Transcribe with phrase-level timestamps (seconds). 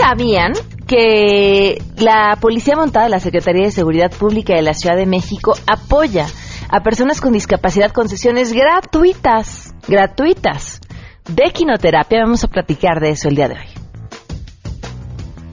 [0.00, 0.52] sabían
[0.86, 5.54] que la Policía Montada de la Secretaría de Seguridad Pública de la Ciudad de México
[5.66, 6.26] apoya
[6.68, 10.80] a personas con discapacidad con sesiones gratuitas, gratuitas
[11.28, 12.20] de quinoterapia?
[12.20, 13.66] Vamos a platicar de eso el día de hoy.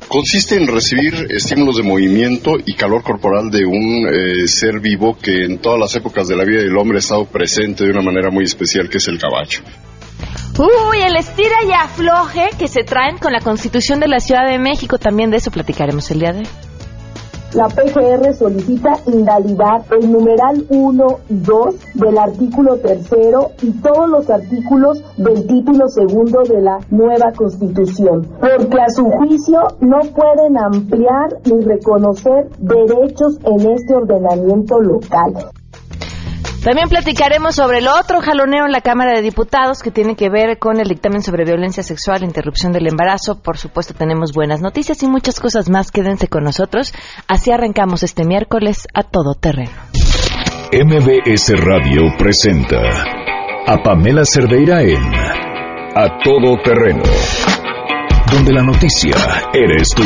[0.07, 5.43] Consiste en recibir estímulos de movimiento y calor corporal de un eh, ser vivo que
[5.43, 8.31] en todas las épocas de la vida del hombre ha estado presente de una manera
[8.31, 9.59] muy especial, que es el caballo.
[10.59, 14.57] Uy, el estira y afloje que se traen con la Constitución de la Ciudad de
[14.57, 14.97] México.
[14.97, 16.47] También de eso platicaremos el día de hoy.
[17.53, 24.29] La PGR solicita invalidar el numeral 1 y 2 del artículo tercero y todos los
[24.31, 31.37] artículos del título segundo de la nueva Constitución, porque a su juicio no pueden ampliar
[31.45, 35.51] ni reconocer derechos en este ordenamiento local.
[36.67, 40.59] También platicaremos sobre el otro jaloneo en la Cámara de Diputados que tiene que ver
[40.59, 43.41] con el dictamen sobre violencia sexual, interrupción del embarazo.
[43.41, 45.91] Por supuesto, tenemos buenas noticias y muchas cosas más.
[45.91, 46.93] Quédense con nosotros.
[47.25, 49.71] Así arrancamos este miércoles a todo terreno.
[50.73, 52.81] MBS Radio presenta
[53.65, 55.05] a Pamela Cerdeira en
[55.95, 57.03] A Todo Terreno,
[58.29, 59.15] donde la noticia
[59.53, 60.03] eres tú.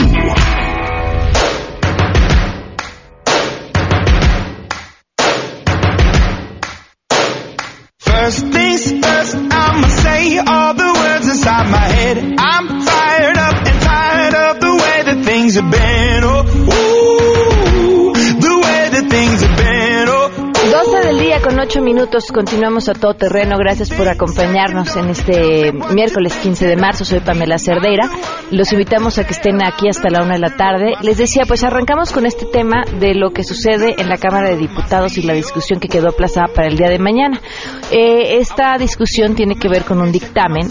[21.72, 22.25] 8 minutos.
[22.33, 23.58] Continuamos a todo terreno.
[23.58, 27.05] Gracias por acompañarnos en este miércoles 15 de marzo.
[27.05, 28.09] Soy Pamela Cerdeira.
[28.52, 30.95] Los invitamos a que estén aquí hasta la una de la tarde.
[31.02, 34.58] Les decía, pues arrancamos con este tema de lo que sucede en la Cámara de
[34.58, 37.39] Diputados y la discusión que quedó aplazada para el día de mañana.
[37.89, 40.67] Eh, esta discusión tiene que ver con un dictamen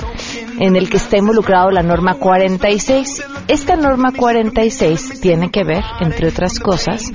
[0.59, 3.25] en el que está involucrado la norma 46.
[3.49, 7.11] Esta norma 46 tiene que ver, entre otras cosas,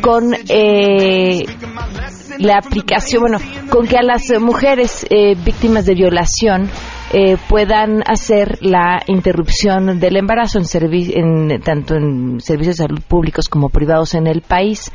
[0.00, 1.44] con eh,
[2.38, 3.38] la aplicación, bueno,
[3.70, 6.68] con que a las mujeres eh, víctimas de violación
[7.12, 13.00] eh, puedan hacer la interrupción del embarazo en, servi- en tanto en servicios de salud
[13.06, 14.92] públicos como privados en el país.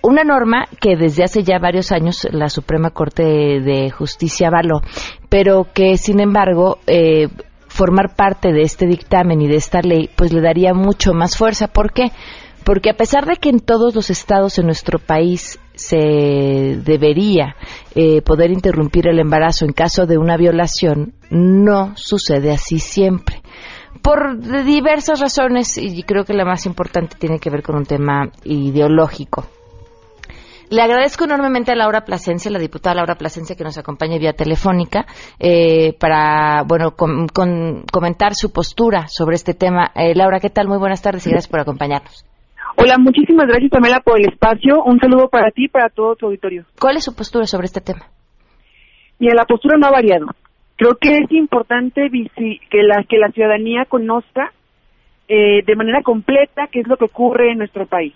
[0.00, 4.80] Una norma que desde hace ya varios años la Suprema Corte de Justicia avaló,
[5.28, 7.28] pero que sin embargo eh,
[7.66, 11.66] formar parte de este dictamen y de esta ley pues le daría mucho más fuerza.
[11.66, 12.12] ¿Por qué?
[12.64, 15.96] Porque a pesar de que en todos los estados en nuestro país se
[16.84, 17.56] debería
[17.94, 23.40] eh, poder interrumpir el embarazo en caso de una violación, no sucede así siempre.
[24.02, 28.30] Por diversas razones, y creo que la más importante tiene que ver con un tema
[28.44, 29.46] ideológico.
[30.70, 35.06] Le agradezco enormemente a Laura Plasencia, la diputada Laura Plasencia, que nos acompaña vía telefónica,
[35.38, 37.26] eh, para, bueno, com-
[37.90, 39.90] comentar su postura sobre este tema.
[39.94, 40.68] Eh, Laura, ¿qué tal?
[40.68, 42.27] Muy buenas tardes y gracias por acompañarnos.
[42.80, 44.84] Hola, muchísimas gracias Pamela por el espacio.
[44.84, 46.64] Un saludo para ti y para todo tu auditorio.
[46.80, 48.06] ¿Cuál es su postura sobre este tema?
[49.18, 50.26] Mira, la postura no ha variado.
[50.76, 54.52] Creo que es importante que la que la ciudadanía conozca
[55.26, 58.14] eh, de manera completa qué es lo que ocurre en nuestro país.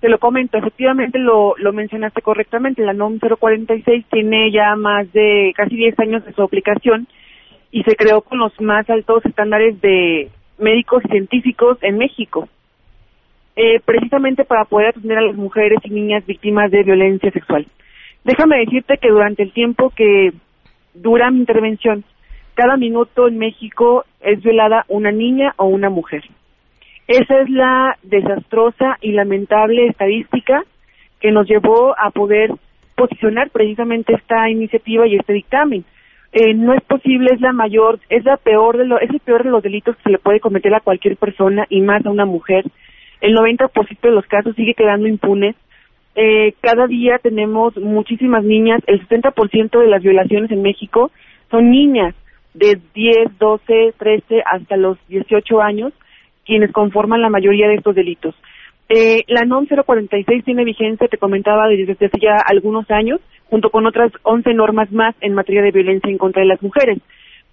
[0.00, 5.52] Te lo comento, efectivamente lo, lo mencionaste correctamente, la NOM 046 tiene ya más de
[5.54, 7.06] casi 10 años de su aplicación
[7.70, 12.48] y se creó con los más altos estándares de médicos y científicos en México,
[13.56, 17.66] eh, precisamente para poder atender a las mujeres y niñas víctimas de violencia sexual.
[18.24, 20.32] Déjame decirte que durante el tiempo que
[20.94, 22.04] dura mi intervención,
[22.54, 26.22] cada minuto en México es violada una niña o una mujer.
[27.08, 30.62] Esa es la desastrosa y lamentable estadística
[31.20, 32.50] que nos llevó a poder
[32.96, 35.84] posicionar precisamente esta iniciativa y este dictamen.
[36.32, 39.44] Eh, no es posible, es la mayor, es la peor de lo, es el peor
[39.44, 42.24] de los delitos que se le puede cometer a cualquier persona y más a una
[42.24, 42.64] mujer.
[43.22, 45.54] El 90% de los casos sigue quedando impunes.
[46.16, 51.10] Eh, cada día tenemos muchísimas niñas, el 60% de las violaciones en México
[51.50, 52.14] son niñas
[52.52, 55.92] de 10, 12, 13 hasta los 18 años
[56.44, 58.34] quienes conforman la mayoría de estos delitos.
[58.88, 63.86] Eh, la NOM 046 tiene vigencia, te comentaba, desde hace ya algunos años, junto con
[63.86, 66.98] otras 11 normas más en materia de violencia en contra de las mujeres.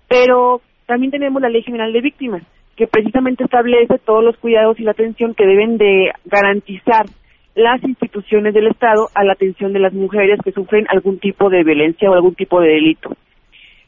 [0.07, 2.42] Pero también tenemos la Ley General de Víctimas,
[2.80, 7.06] que precisamente establece todos los cuidados y la atención que deben de garantizar
[7.54, 11.66] las instituciones del Estado a la atención de las mujeres que sufren algún tipo de
[11.66, 13.10] violencia o algún tipo de delito.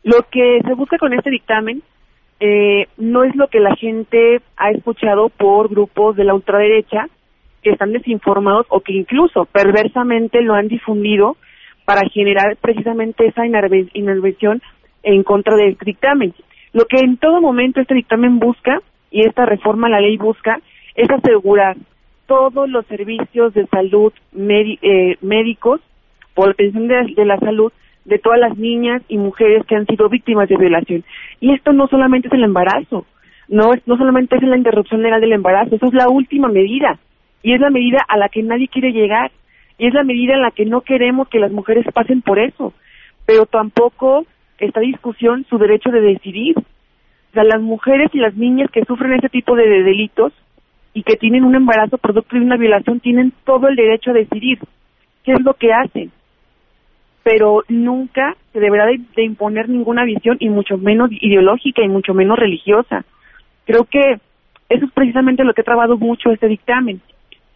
[0.03, 1.81] Lo que se busca con este dictamen
[2.41, 7.05] eh, no es lo que la gente ha escuchado por grupos de la ultraderecha
[7.63, 11.37] que están desinformados o que incluso perversamente lo han difundido
[11.85, 14.61] para generar precisamente esa inerve- intervención
[15.03, 16.33] en contra de este dictamen.
[16.73, 20.59] Lo que en todo momento este dictamen busca y esta reforma a la ley busca
[20.95, 21.75] es asegurar
[22.25, 25.81] todos los servicios de salud eh, médicos
[26.33, 27.73] por la atención de, la salud
[28.05, 31.03] de todas las niñas y mujeres que han sido víctimas de violación.
[31.41, 33.05] Y esto no solamente es el embarazo,
[33.49, 36.99] no, no solamente es la interrupción legal del embarazo, eso es la última medida
[37.43, 39.31] y es la medida a la que nadie quiere llegar
[39.77, 42.73] y es la medida en la que no queremos que las mujeres pasen por eso,
[43.25, 44.25] pero tampoco
[44.61, 46.57] está discusión su derecho de decidir.
[46.57, 50.33] O sea, las mujeres y las niñas que sufren ese tipo de, delitos
[50.93, 54.59] y que tienen un embarazo producto de una violación tienen todo el derecho a decidir
[55.23, 56.11] qué es lo que hacen.
[57.23, 62.37] Pero nunca se deberá de, imponer ninguna visión y mucho menos ideológica y mucho menos
[62.37, 63.05] religiosa.
[63.65, 64.19] Creo que
[64.69, 67.01] eso es precisamente lo que ha trabado mucho este dictamen.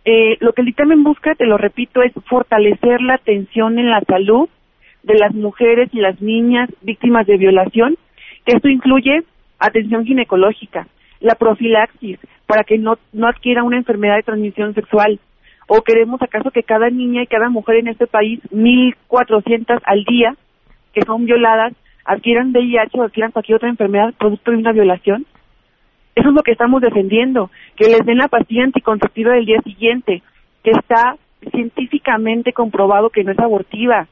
[0.05, 4.01] Eh, lo que el dictamen busca, te lo repito, es fortalecer la atención en la
[4.01, 4.47] salud
[5.05, 7.95] de las mujeres y las niñas víctimas de violación.
[8.45, 9.23] Esto incluye
[9.59, 10.87] atención ginecológica,
[11.19, 15.19] la profilaxis, para que no, no adquiera una enfermedad de transmisión sexual.
[15.67, 20.35] ¿O queremos acaso que cada niña y cada mujer en este país, 1.400 al día,
[20.93, 21.73] que son violadas,
[22.03, 25.25] adquieran VIH o adquieran cualquier otra enfermedad producto de una violación?
[26.15, 30.21] Eso es lo que estamos defendiendo, que les den la pastilla anticonceptiva del día siguiente,
[30.63, 31.17] que está
[31.51, 34.07] científicamente comprobado que no es abortiva,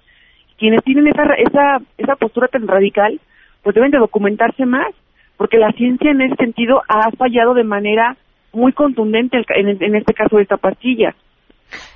[0.58, 3.20] quienes tienen esa, esa, esa postura tan radical,
[3.62, 4.94] pues deben de documentarse más,
[5.38, 8.18] porque la ciencia en ese sentido ha fallado de manera
[8.54, 11.16] muy contundente en, este caso de esta pastilla.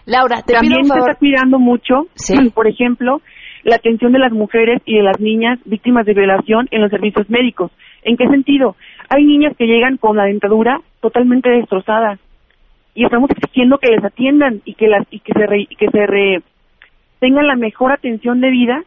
[0.05, 2.07] Laura, te también se está cuidando mucho,
[2.55, 3.21] por ejemplo,
[3.63, 7.29] la atención de las mujeres y de las niñas víctimas de violación en los servicios
[7.29, 7.71] médicos.
[8.03, 8.75] ¿En qué sentido?
[9.09, 12.17] Hay niñas que llegan con la dentadura totalmente destrozada
[12.95, 16.41] y estamos exigiendo que les atiendan y que las y que se que se re,
[17.19, 18.83] tengan la mejor atención de vida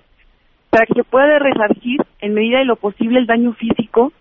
[0.70, 4.12] para que pueda resarcir en medida de lo posible el daño físico,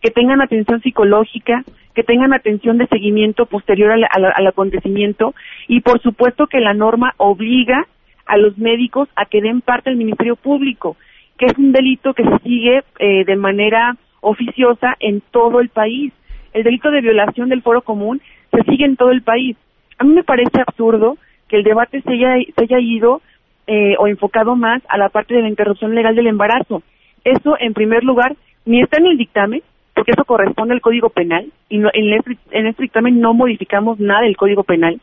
[0.00, 5.34] que tengan atención psicológica, que tengan atención de seguimiento posterior al, al, acontecimiento
[5.66, 7.86] y por supuesto que la norma obliga
[8.26, 10.96] a los médicos a que den parte al Ministerio Público,
[11.36, 16.12] que es un delito que se sigue eh, de manera oficiosa en todo el país.
[16.52, 18.20] El delito de violación del foro común
[18.52, 19.56] se sigue en todo el país.
[19.98, 21.18] A mí me parece absurdo
[21.48, 23.20] que el debate se haya, se haya ido
[23.70, 26.82] eh, o enfocado más a la parte de la interrupción legal del embarazo.
[27.22, 28.34] Eso, en primer lugar,
[28.64, 29.62] ni está en el dictamen,
[29.94, 34.22] porque eso corresponde al Código Penal, y en, este, en este dictamen no modificamos nada
[34.22, 34.98] del Código Penal.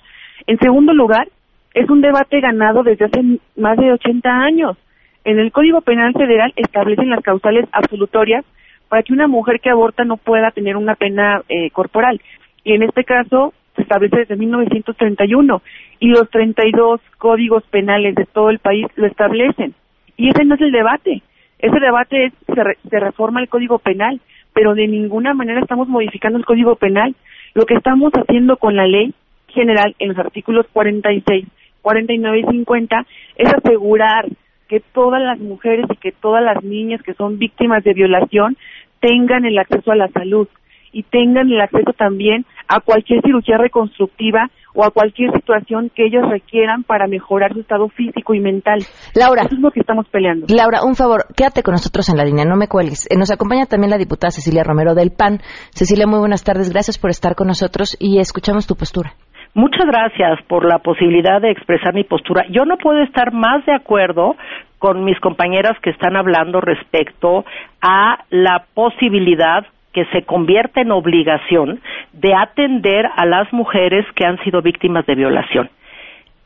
[0.48, 1.28] En segundo lugar,
[1.76, 3.22] es un debate ganado desde hace
[3.56, 4.78] más de 80 años.
[5.26, 8.46] En el Código Penal Federal establecen las causales absolutorias
[8.90, 12.20] para que una mujer que aborta no pueda tener una pena eh, corporal.
[12.64, 15.62] Y en este caso, se establece desde 1931
[16.00, 19.74] y los 32 códigos penales de todo el país lo establecen.
[20.18, 21.22] Y ese no es el debate.
[21.60, 24.20] Ese debate es se, se reforma el Código Penal,
[24.54, 27.16] pero de ninguna manera estamos modificando el Código Penal.
[27.54, 29.14] Lo que estamos haciendo con la ley
[29.48, 31.46] general en los artículos 46,
[31.82, 33.06] 49 y 50
[33.38, 34.28] es asegurar
[34.68, 38.58] que todas las mujeres y que todas las niñas que son víctimas de violación
[39.00, 40.48] tengan el acceso a la salud
[40.92, 46.24] y tengan el acceso también a cualquier cirugía reconstructiva o a cualquier situación que ellos
[46.30, 48.80] requieran para mejorar su estado físico y mental.
[49.16, 49.44] Laura.
[49.44, 50.48] Eso es lo que estamos peleando.
[50.50, 53.08] Laura, un favor, quédate con nosotros en la línea, no me cuelgues.
[53.10, 55.40] Eh, nos acompaña también la diputada Cecilia Romero del PAN.
[55.72, 59.14] Cecilia, muy buenas tardes, gracias por estar con nosotros y escuchamos tu postura.
[59.54, 62.44] Muchas gracias por la posibilidad de expresar mi postura.
[62.50, 64.36] Yo no puedo estar más de acuerdo
[64.80, 67.46] con mis compañeras que están hablando respecto
[67.82, 71.80] a la posibilidad que se convierte en obligación
[72.12, 75.70] de atender a las mujeres que han sido víctimas de violación.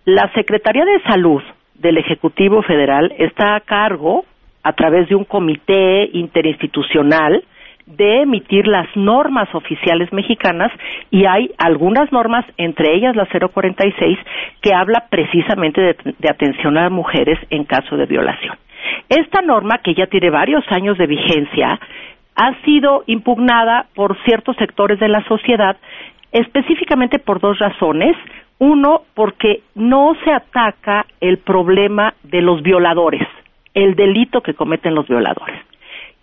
[0.06, 1.42] La Secretaría de Salud
[1.74, 4.24] del Ejecutivo Federal está a cargo,
[4.62, 7.44] a través de un comité interinstitucional,
[7.88, 10.72] de emitir las normas oficiales mexicanas
[11.10, 14.20] y hay algunas normas, entre ellas la 046,
[14.62, 18.56] que habla precisamente de, atención a mujeres en caso de violación.
[19.10, 21.80] Esta norma, que ya tiene varios años de vigencia,
[22.40, 25.76] ha sido impugnada por ciertos sectores de la sociedad,
[26.32, 28.16] específicamente por dos razones.
[28.60, 33.28] Uno, porque no se ataca el problema de los violadores,
[33.74, 35.60] el delito que cometen los violadores.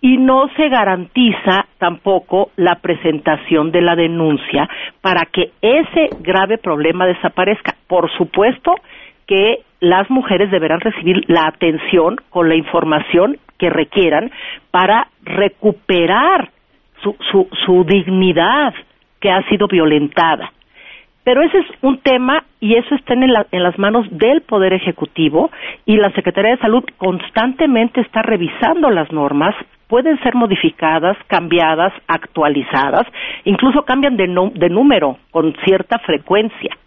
[0.01, 4.67] Y no se garantiza tampoco la presentación de la denuncia
[5.01, 7.75] para que ese grave problema desaparezca.
[7.87, 8.73] Por supuesto
[9.27, 14.31] que las mujeres deberán recibir la atención con la información que requieran
[14.71, 16.49] para recuperar
[17.01, 18.73] su, su, su dignidad
[19.19, 20.51] que ha sido violentada.
[21.23, 25.51] Pero ese es un tema y eso está en, en, las manos del Poder Ejecutivo
[25.85, 29.53] y la Secretaría de Salud constantemente está revisando las normas
[29.87, 33.07] pueden ser modificadas, cambiadas, actualizadas,
[33.45, 36.77] incluso cambian de, de número con cierta frecuencia.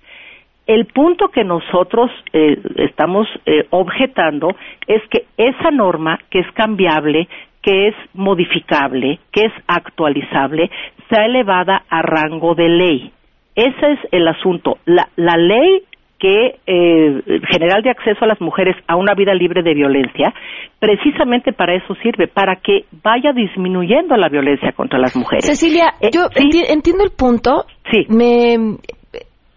[0.71, 4.55] El punto que nosotros eh, estamos eh, objetando
[4.87, 7.27] es que esa norma, que es cambiable,
[7.61, 10.71] que es modificable, que es actualizable,
[11.09, 13.11] sea elevada a rango de ley.
[13.57, 14.79] Ese es el asunto.
[14.85, 15.83] La, la ley
[16.21, 20.33] que eh, general de acceso a las mujeres a una vida libre de violencia,
[20.79, 25.47] precisamente para eso sirve, para que vaya disminuyendo la violencia contra las mujeres.
[25.47, 26.29] Cecilia, Eh, yo
[26.69, 27.65] entiendo el punto.
[27.91, 28.07] Sí.
[28.09, 28.77] Me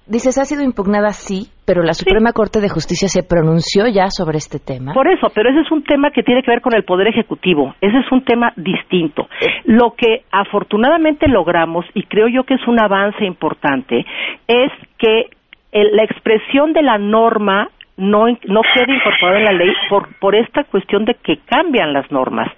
[0.08, 4.38] dices ha sido impugnada sí, pero la Suprema Corte de Justicia se pronunció ya sobre
[4.38, 4.94] este tema.
[4.94, 7.74] Por eso, pero ese es un tema que tiene que ver con el Poder Ejecutivo.
[7.82, 9.28] Ese es un tema distinto.
[9.66, 14.06] Lo que afortunadamente logramos, y creo yo que es un avance importante,
[14.48, 15.30] es que
[15.72, 20.64] la expresión de la norma no, no queda incorporada en la ley por, por esta
[20.64, 22.52] cuestión de que cambian las normas.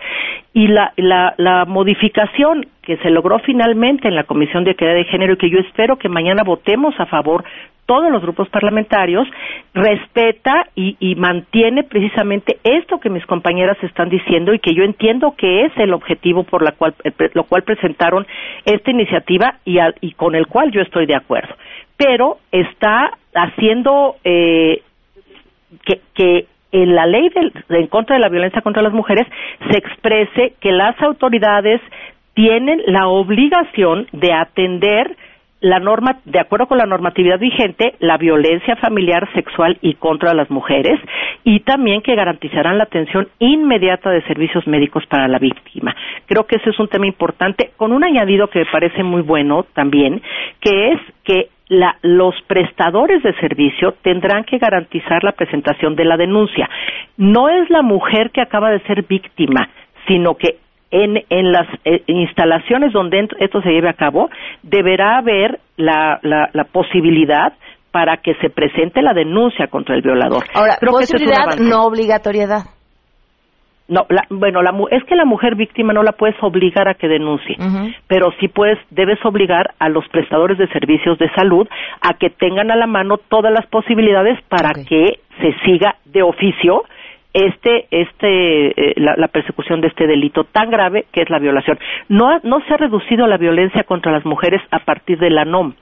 [0.54, 5.04] Y la, la, la modificación que se logró finalmente en la Comisión de Equidad de
[5.06, 7.44] Género y que yo espero que mañana votemos a favor
[7.86, 9.28] todos los grupos parlamentarios,
[9.74, 15.36] respeta y, y mantiene precisamente esto que mis compañeras están diciendo y que yo entiendo
[15.38, 16.96] que es el objetivo por la cual,
[17.34, 18.26] lo cual presentaron
[18.66, 21.54] esta iniciativa y, al- y con el cual yo estoy de acuerdo.
[21.98, 24.82] Pero está haciendo eh,
[25.86, 29.28] que, que en la ley del- de, en contra de la violencia contra las mujeres
[29.72, 31.82] se exprese que las autoridades
[32.34, 35.16] tienen la obligación de atender
[35.62, 40.52] la norma, de acuerdo con la normatividad vigente, la violencia familiar, sexual y contra las
[40.52, 41.00] mujeres,
[41.44, 45.96] y también que garantizarán la atención inmediata de servicios médicos para la víctima.
[46.28, 49.66] Creo que ese es un tema importante, con un añadido que me parece muy bueno
[49.74, 50.22] también,
[50.60, 56.18] que es que la- los prestadores de servicio tendrán que garantizar la presentación de la
[56.18, 56.70] denuncia.
[57.18, 59.70] No es la mujer que acaba de ser víctima,
[60.08, 60.58] sino que
[60.92, 64.30] en, en las eh, instalaciones donde esto se lleve a cabo,
[64.64, 67.54] deberá haber la, la, la posibilidad
[67.92, 70.44] para que se presente la denuncia contra el violador.
[70.54, 72.64] Ahora, Creo que ese es posibilidad, no obligatoriedad.
[73.88, 77.08] No, la- bueno, la, es que la mujer víctima no la puedes obligar a que
[77.08, 77.56] denuncie,
[78.08, 81.68] pero sí puedes, debes obligar a los prestadores de servicios de salud
[82.02, 86.84] a que tengan a la mano todas las posibilidades para que se siga de oficio
[87.34, 91.78] este, este, eh, la, la persecución de este delito tan grave que es la violación.
[92.08, 95.74] No, no se ha reducido la violencia contra las mujeres a partir de la NOM.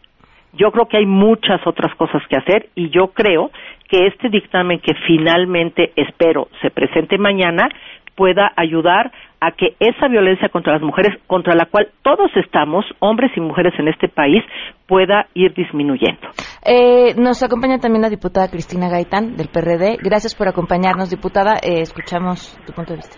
[0.53, 3.51] Yo creo que hay muchas otras cosas que hacer y yo creo
[3.93, 7.69] que este dictamen que finalmente espero se presente mañana
[8.15, 13.29] pueda ayudar a que esa violencia contra las mujeres, contra la cual todos estamos, hombres
[13.35, 14.43] y mujeres en este país,
[14.88, 16.27] pueda ir disminuyendo.
[16.65, 19.97] Eh, nos acompaña también la diputada Cristina Gaitán del PRD.
[20.01, 21.53] Gracias por acompañarnos, diputada.
[21.62, 23.17] Eh, escuchamos tu punto de vista.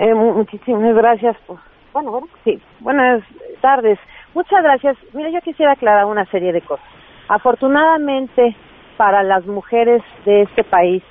[0.00, 1.36] Eh, mu- muchísimas gracias.
[1.46, 1.58] Por...
[1.92, 2.58] Bueno, bueno, sí.
[2.80, 3.22] Buenas
[3.60, 3.98] tardes.
[4.34, 4.96] Muchas gracias.
[5.14, 6.84] Mira, yo quisiera aclarar una serie de cosas.
[7.28, 8.56] Afortunadamente,
[8.96, 11.02] para las mujeres de este país,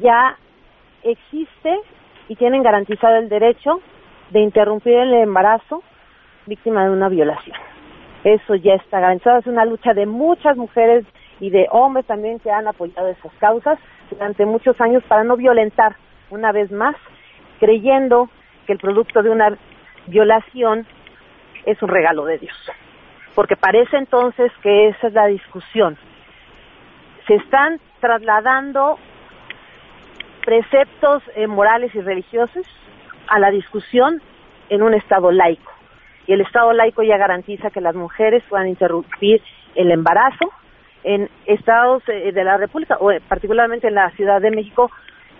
[0.00, 0.36] ya
[1.02, 1.80] existe
[2.28, 3.80] y tienen garantizado el derecho
[4.30, 5.82] de interrumpir el embarazo
[6.46, 7.56] víctima de una violación.
[8.24, 9.38] Eso ya está garantizado.
[9.38, 11.04] Es una lucha de muchas mujeres
[11.40, 13.78] y de hombres también que han apoyado esas causas
[14.10, 15.96] durante muchos años para no violentar
[16.30, 16.94] una vez más,
[17.58, 18.28] creyendo
[18.66, 19.56] que el producto de una
[20.06, 20.86] violación
[21.66, 22.56] es un regalo de Dios.
[23.34, 25.96] Porque parece entonces que esa es la discusión.
[27.26, 28.98] Se están trasladando
[30.44, 32.66] preceptos eh, morales y religiosos
[33.28, 34.20] a la discusión
[34.68, 35.72] en un Estado laico.
[36.26, 39.42] Y el Estado laico ya garantiza que las mujeres puedan interrumpir
[39.74, 40.50] el embarazo
[41.04, 44.90] en estados eh, de la República, o eh, particularmente en la Ciudad de México,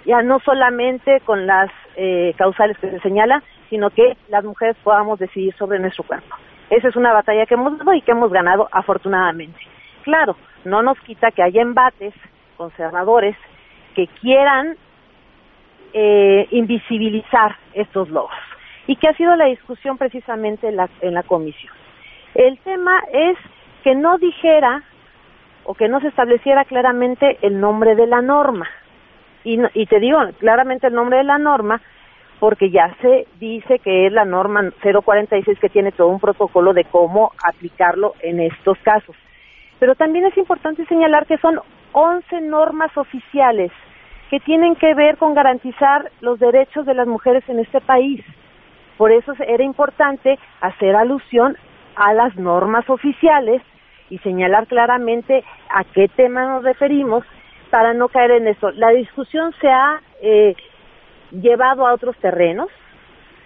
[0.06, 5.18] ya no solamente con las eh, causales que se señalan, sino que las mujeres podamos
[5.18, 6.34] decidir sobre nuestro cuerpo.
[6.70, 9.58] Esa es una batalla que hemos dado y que hemos ganado afortunadamente.
[10.02, 12.14] Claro, no nos quita que haya embates
[12.56, 13.36] conservadores
[13.94, 14.76] que quieran
[15.92, 18.38] eh, invisibilizar estos logros
[18.86, 21.72] y que ha sido la discusión precisamente en la, en la comisión.
[22.34, 23.36] El tema es
[23.82, 24.82] que no dijera
[25.64, 28.68] o que no se estableciera claramente el nombre de la norma.
[29.44, 31.80] Y, y te digo claramente el nombre de la norma
[32.40, 36.84] porque ya se dice que es la norma 046 que tiene todo un protocolo de
[36.84, 39.14] cómo aplicarlo en estos casos.
[39.80, 41.58] Pero también es importante señalar que son
[41.92, 43.72] 11 normas oficiales
[44.30, 48.24] que tienen que ver con garantizar los derechos de las mujeres en este país.
[48.96, 51.56] Por eso era importante hacer alusión
[51.96, 53.62] a las normas oficiales
[54.10, 57.24] y señalar claramente a qué tema nos referimos
[57.70, 58.70] para no caer en eso.
[58.72, 60.54] La discusión se ha eh,
[61.32, 62.68] llevado a otros terrenos,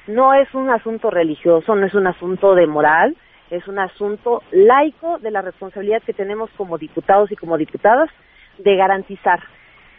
[0.07, 3.17] No es un asunto religioso, no es un asunto de moral,
[3.51, 8.11] es un asunto laico de la responsabilidad que tenemos como diputados y como diputadas
[8.59, 9.41] de garantizar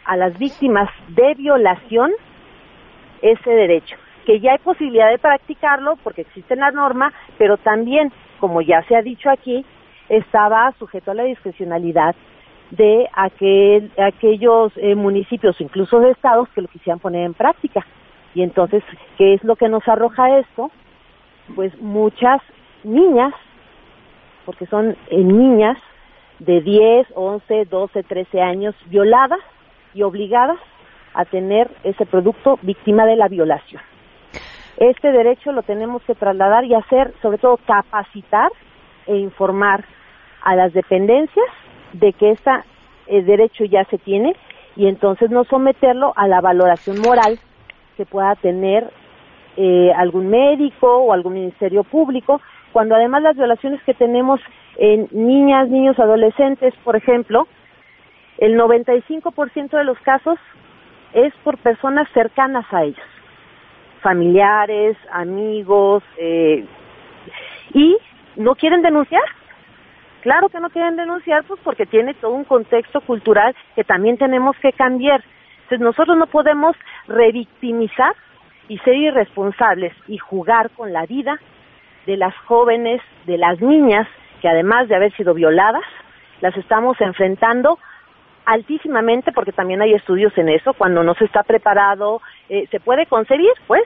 [0.04, 2.12] a las víctimas de violación
[3.22, 8.62] ese derecho, que ya hay posibilidad de practicarlo porque existe la norma, pero también, como
[8.62, 9.64] ya se ha dicho aquí,
[10.08, 12.14] estaba sujeto a la discrecionalidad
[12.70, 17.86] de aquel, aquellos eh, municipios, incluso de estados, que lo quisieran poner en práctica.
[18.34, 18.82] Y entonces,
[19.16, 20.70] ¿qué es lo que nos arroja esto?
[21.54, 22.40] Pues muchas
[22.84, 23.34] niñas,
[24.44, 25.76] porque son eh, niñas
[26.38, 29.40] de 10, 11, 12, 13 años violadas
[29.94, 30.58] y obligadas
[31.14, 33.80] a tener ese producto víctima de la violación.
[34.76, 38.50] Este derecho lo tenemos que trasladar y hacer, sobre todo, capacitar
[39.06, 39.84] e informar
[40.42, 41.46] a las dependencias
[41.94, 42.50] de que este
[43.06, 44.36] derecho ya se tiene
[44.76, 47.38] y entonces no someterlo a la valoración moral
[47.96, 48.90] que pueda tener
[49.56, 52.42] eh, algún médico o algún ministerio público,
[52.76, 54.38] cuando además las violaciones que tenemos
[54.76, 57.48] en niñas, niños, adolescentes, por ejemplo,
[58.36, 60.38] el 95% de los casos
[61.14, 63.06] es por personas cercanas a ellos,
[64.02, 66.66] familiares, amigos, eh,
[67.72, 67.96] y
[68.36, 69.24] no quieren denunciar.
[70.20, 74.54] Claro que no quieren denunciar, pues porque tiene todo un contexto cultural que también tenemos
[74.58, 75.24] que cambiar.
[75.62, 76.76] Entonces nosotros no podemos
[77.08, 78.14] revictimizar
[78.68, 81.40] y ser irresponsables y jugar con la vida
[82.06, 84.06] de las jóvenes, de las niñas,
[84.40, 85.84] que además de haber sido violadas,
[86.40, 87.78] las estamos enfrentando
[88.44, 93.06] altísimamente, porque también hay estudios en eso, cuando no se está preparado, eh, se puede
[93.06, 93.82] concebir, pues,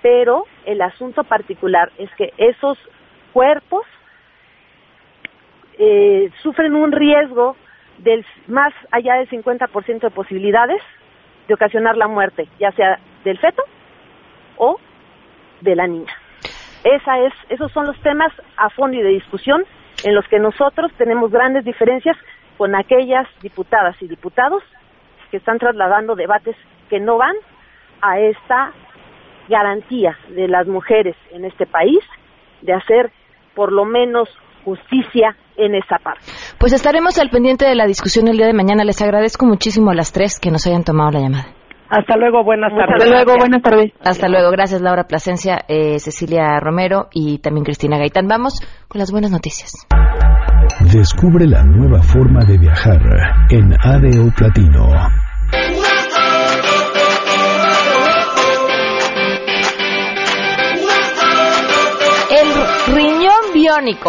[0.00, 2.78] pero el asunto particular es que esos
[3.32, 3.84] cuerpos
[5.78, 7.56] eh, sufren un riesgo
[7.98, 10.80] del más allá del 50% de posibilidades
[11.48, 13.62] de ocasionar la muerte, ya sea del feto
[14.56, 14.78] o
[15.60, 16.14] de la niña.
[16.86, 19.64] Esa es, esos son los temas a fondo y de discusión
[20.04, 22.16] en los que nosotros tenemos grandes diferencias
[22.56, 24.62] con aquellas diputadas y diputados
[25.32, 26.54] que están trasladando debates
[26.88, 27.34] que no van
[28.02, 28.72] a esta
[29.48, 31.98] garantía de las mujeres en este país
[32.62, 33.10] de hacer
[33.56, 34.28] por lo menos
[34.64, 36.22] justicia en esa parte.
[36.58, 38.84] Pues estaremos al pendiente de la discusión el día de mañana.
[38.84, 41.55] Les agradezco muchísimo a las tres que nos hayan tomado la llamada.
[41.88, 42.96] Hasta luego, buenas tardes.
[42.96, 43.92] Hasta luego, buenas tardes.
[44.04, 48.26] Hasta luego, gracias Laura Plasencia, eh, Cecilia Romero y también Cristina Gaitán.
[48.28, 49.86] Vamos con las buenas noticias.
[50.92, 53.00] Descubre la nueva forma de viajar
[53.50, 55.25] en ADO Platino.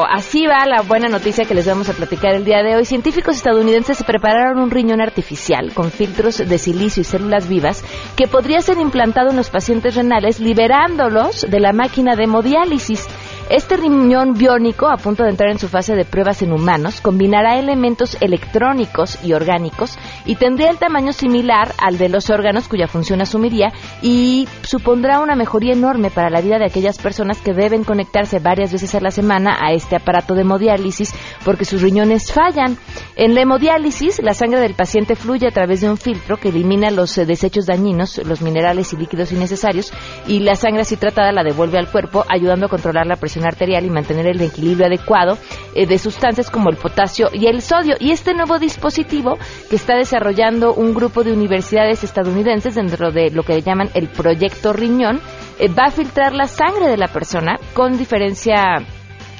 [0.09, 2.85] Así va la buena noticia que les vamos a platicar el día de hoy.
[2.85, 7.83] Científicos estadounidenses se prepararon un riñón artificial con filtros de silicio y células vivas
[8.15, 13.07] que podría ser implantado en los pacientes renales liberándolos de la máquina de hemodiálisis.
[13.49, 17.57] Este riñón biónico, a punto de entrar en su fase de pruebas en humanos, combinará
[17.57, 23.21] elementos electrónicos y orgánicos y tendría el tamaño similar al de los órganos cuya función
[23.21, 28.39] asumiría y supondrá una mejoría enorme para la vida de aquellas personas que deben conectarse
[28.39, 32.77] varias veces a la semana a este aparato de hemodiálisis porque sus riñones fallan.
[33.15, 36.91] En la hemodiálisis, la sangre del paciente fluye a través de un filtro que elimina
[36.91, 39.93] los eh, desechos dañinos, los minerales y líquidos innecesarios
[40.27, 43.85] y la sangre así tratada la devuelve al cuerpo ayudando a controlar la presión arterial
[43.85, 45.37] y mantener el equilibrio adecuado
[45.75, 47.95] eh, de sustancias como el potasio y el sodio.
[47.99, 49.37] Y este nuevo dispositivo
[49.69, 54.73] que está desarrollando un grupo de universidades estadounidenses dentro de lo que llaman el proyecto
[54.73, 55.19] riñón,
[55.59, 58.85] eh, va a filtrar la sangre de la persona con diferencia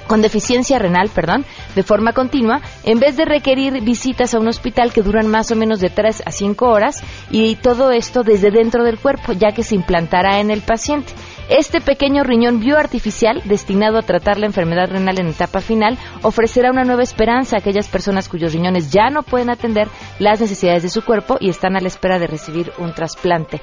[0.08, 4.92] con deficiencia renal, perdón, de forma continua, en vez de requerir visitas a un hospital
[4.92, 8.84] que duran más o menos de 3 a 5 horas y todo esto desde dentro
[8.84, 11.14] del cuerpo, ya que se implantará en el paciente.
[11.50, 16.84] Este pequeño riñón bioartificial, destinado a tratar la enfermedad renal en etapa final, ofrecerá una
[16.84, 19.88] nueva esperanza a aquellas personas cuyos riñones ya no pueden atender
[20.20, 23.62] las necesidades de su cuerpo y están a la espera de recibir un trasplante.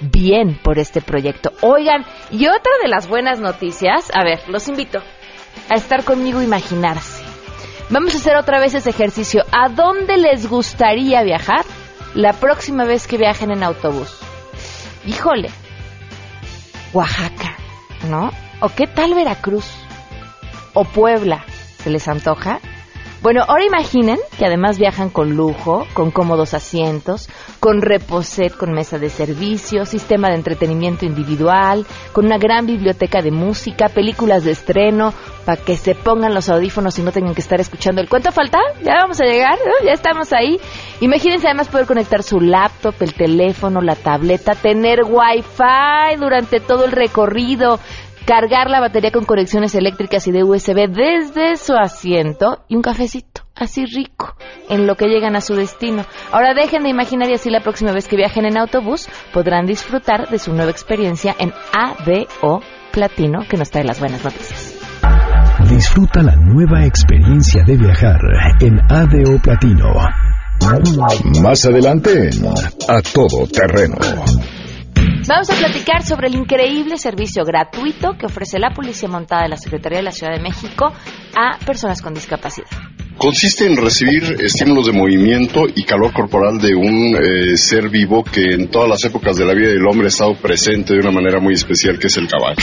[0.00, 1.52] Bien por este proyecto.
[1.62, 5.00] Oigan, y otra de las buenas noticias, a ver, los invito
[5.68, 7.24] a estar conmigo e imaginarse.
[7.88, 9.44] Vamos a hacer otra vez ese ejercicio.
[9.52, 11.64] ¿A dónde les gustaría viajar
[12.14, 14.08] la próxima vez que viajen en autobús?
[15.06, 15.50] Híjole,
[16.92, 17.56] Oaxaca,
[18.08, 18.30] ¿no?
[18.60, 19.66] ¿O qué tal Veracruz?
[20.74, 21.44] ¿O Puebla?
[21.82, 22.58] ¿Se les antoja?
[23.26, 29.00] Bueno, ahora imaginen que además viajan con lujo, con cómodos asientos, con reposet, con mesa
[29.00, 35.12] de servicio, sistema de entretenimiento individual, con una gran biblioteca de música, películas de estreno,
[35.44, 38.58] para que se pongan los audífonos y no tengan que estar escuchando el cuento falta.
[38.84, 40.60] Ya vamos a llegar, ya estamos ahí.
[41.00, 46.92] Imagínense además poder conectar su laptop, el teléfono, la tableta, tener wifi durante todo el
[46.92, 47.80] recorrido,
[48.26, 53.42] cargar la batería con conexiones eléctricas y de USB desde su asiento y un cafecito
[53.54, 54.34] así rico
[54.68, 56.04] en lo que llegan a su destino.
[56.32, 60.28] Ahora dejen de imaginar y así la próxima vez que viajen en autobús podrán disfrutar
[60.28, 62.60] de su nueva experiencia en ADO
[62.92, 64.74] Platino que nos trae las buenas noticias.
[65.70, 68.20] Disfruta la nueva experiencia de viajar
[68.60, 69.94] en ADO Platino.
[71.42, 72.30] Más adelante,
[72.88, 73.96] a todo terreno.
[75.28, 79.56] Vamos a platicar sobre el increíble servicio gratuito que ofrece la Policía Montada de la
[79.56, 80.92] Secretaría de la Ciudad de México
[81.36, 82.68] a personas con discapacidad.
[83.18, 88.52] Consiste en recibir estímulos de movimiento y calor corporal de un eh, ser vivo que
[88.52, 91.40] en todas las épocas de la vida del hombre ha estado presente de una manera
[91.40, 92.62] muy especial, que es el caballo.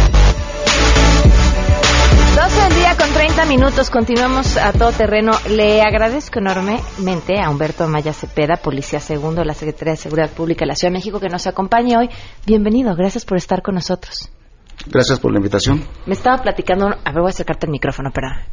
[2.91, 5.31] 12 del día con 30 minutos, continuamos a todo terreno.
[5.49, 10.67] Le agradezco enormemente a Humberto Maya Cepeda, Policía Segundo la Secretaría de Seguridad Pública de
[10.67, 12.09] la Ciudad de México, que nos acompañe hoy.
[12.45, 14.31] Bienvenido, gracias por estar con nosotros.
[14.87, 15.85] Gracias por la invitación.
[16.05, 18.45] Me estaba platicando, a ver, voy a acercarte el micrófono, para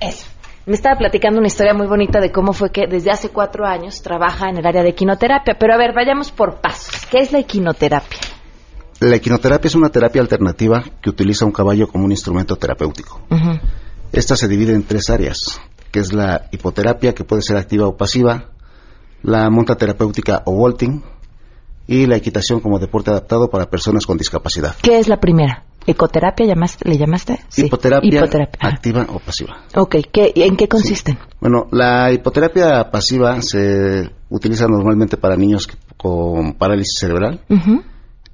[0.00, 0.26] Eso.
[0.66, 4.02] Me estaba platicando una historia muy bonita de cómo fue que desde hace cuatro años
[4.02, 5.56] trabaja en el área de equinoterapia.
[5.58, 7.06] Pero a ver, vayamos por pasos.
[7.06, 8.18] ¿Qué es la equinoterapia?
[9.02, 13.20] La equinoterapia es una terapia alternativa que utiliza un caballo como un instrumento terapéutico.
[14.12, 15.60] Esta se divide en tres áreas,
[15.90, 18.50] que es la hipoterapia, que puede ser activa o pasiva,
[19.24, 21.02] la monta terapéutica o vaulting,
[21.88, 24.76] y la equitación como deporte adaptado para personas con discapacidad.
[24.80, 25.64] ¿Qué es la primera?
[25.84, 27.40] ¿Ecoterapia llamaste, le llamaste?
[27.48, 27.66] Sí.
[27.66, 28.68] Hipoterapia, Hipoterapia.
[28.68, 29.64] Activa o pasiva.
[29.74, 31.18] Ok, ¿qué, ¿en qué consisten?
[31.40, 37.40] Bueno, la hipoterapia pasiva se utiliza normalmente para niños con parálisis cerebral.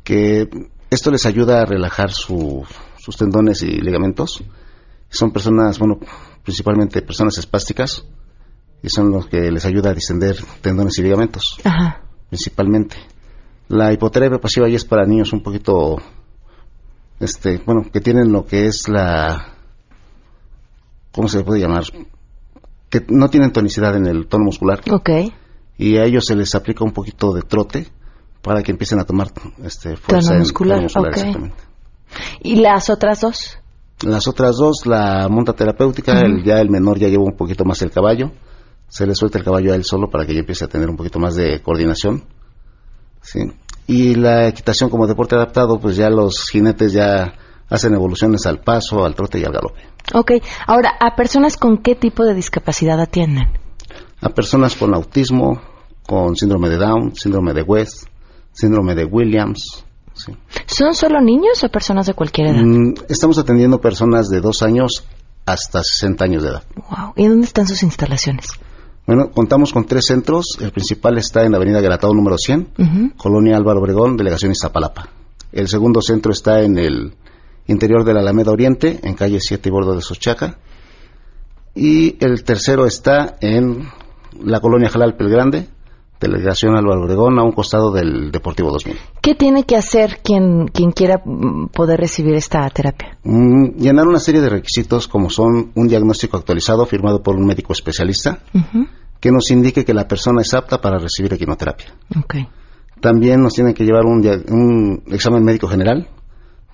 [0.08, 0.48] Que
[0.88, 2.64] esto les ayuda a relajar su-
[2.98, 4.42] sus tendones y ligamentos.
[5.10, 5.98] Son personas, bueno,
[6.42, 8.06] principalmente personas espásticas,
[8.82, 12.00] y son los que les ayuda a distender tendones y ligamentos, Ajá.
[12.30, 12.96] principalmente.
[13.68, 15.98] La hipoterapia pasiva ya es para niños un poquito,
[17.20, 19.56] este, bueno, que tienen lo que es la,
[21.12, 21.84] ¿cómo se le puede llamar?
[22.88, 25.10] Que no tienen tonicidad en el tono muscular Ok.
[25.76, 27.88] y a ellos se les aplica un poquito de trote
[28.48, 29.28] para que empiecen a tomar
[29.62, 31.06] este, fuerza Tono en- muscular, ok.
[31.08, 31.56] exactamente.
[32.40, 33.58] ¿Y las otras dos?
[34.02, 37.82] Las otras dos, la monta terapéutica, el- ya el menor ya lleva un poquito más
[37.82, 38.32] el caballo,
[38.88, 40.96] se le suelta el caballo a él solo para que ya empiece a tener un
[40.96, 42.24] poquito más de coordinación.
[43.20, 43.40] ¿sí?
[43.86, 47.34] Y la equitación como deporte adaptado, pues ya los jinetes ya
[47.68, 49.80] hacen evoluciones al paso, al trote y al galope.
[50.14, 50.32] Ok.
[50.66, 53.48] Ahora, ¿a personas con qué tipo de discapacidad atienden?
[54.22, 55.60] A personas con autismo,
[56.06, 58.06] con síndrome de Down, síndrome de West,
[58.58, 59.84] síndrome de Williams.
[60.14, 60.32] ¿sí?
[60.66, 62.62] ¿Son solo niños o personas de cualquier edad?
[62.62, 65.04] Mm, Estamos atendiendo personas de dos años
[65.46, 66.62] hasta 60 años de edad.
[66.76, 67.12] Wow.
[67.16, 68.46] ¿Y dónde están sus instalaciones?
[69.06, 70.58] Bueno, contamos con tres centros.
[70.60, 73.12] El principal está en la Avenida Galatado número 100, Ujú.
[73.16, 75.08] Colonia Álvaro Obregón, Delegación Iztapalapa.
[75.52, 77.14] El segundo centro está en el
[77.68, 80.58] interior de la Alameda Oriente, en calle 7 y bordo de Sochaca.
[81.74, 83.88] Y el tercero está en
[84.42, 85.68] la Colonia Jalalpe el Grande,
[86.20, 88.96] Delegación Álvaro Obregón, a un costado del Deportivo 2000.
[89.22, 93.16] ¿Qué tiene que hacer quien, quien quiera mm, poder recibir esta terapia?
[93.24, 97.72] Mm, llenar una serie de requisitos como son un diagnóstico actualizado firmado por un médico
[97.72, 98.86] especialista Ujú.
[99.20, 101.94] que nos indique que la persona es apta para recibir equinoterapia.
[102.18, 102.34] Ok.
[103.00, 106.08] También nos tienen que llevar un, un examen médico general,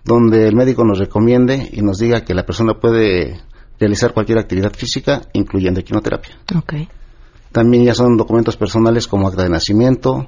[0.04, 3.40] donde el médico nos recomiende y nos diga que la persona puede
[3.78, 6.36] realizar cualquier actividad física, incluyendo equinoterapia.
[6.56, 6.74] Ok.
[7.54, 10.26] También ya son documentos personales como acta de nacimiento,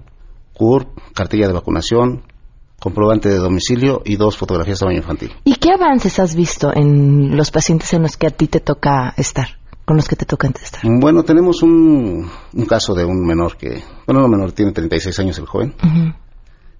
[0.54, 2.22] CURP, cartilla de vacunación,
[2.78, 5.32] comprobante de domicilio y dos fotografías de tamaño infantil.
[5.42, 9.12] ¿Y qué avances has visto en los pacientes en los que a ti te toca
[9.16, 9.48] estar?
[9.84, 10.82] Con los que te toca estar.
[10.84, 15.36] Bueno, tenemos un, un caso de un menor que, bueno, no menor, tiene 36 años
[15.40, 15.74] el joven.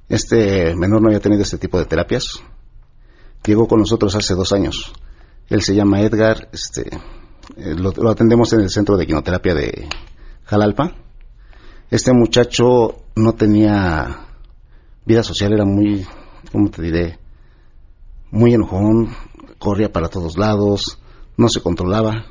[0.09, 2.41] Este menor no había tenido este tipo de terapias.
[3.45, 4.93] Llegó con nosotros hace dos años.
[5.49, 6.89] Él se llama Edgar, este,
[7.57, 9.89] eh, lo, lo atendemos en el centro de equinoterapia de
[10.47, 10.93] Jalalpa.
[11.91, 14.29] Este muchacho no tenía
[15.05, 16.07] vida social, era muy,
[16.53, 17.19] ¿cómo te diré?
[18.31, 19.09] Muy enojón,
[19.59, 21.01] corría para todos lados,
[21.37, 22.27] no se controlaba.